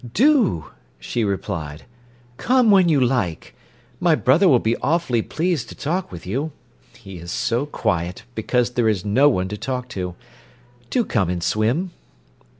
[0.13, 1.83] "Do," she replied.
[2.37, 3.53] "Come when you like.
[3.99, 6.51] My brother will be awfully pleased to talk with you.
[6.97, 10.15] He is so quiet, because there is no one to talk to.
[10.89, 11.91] Do come and swim."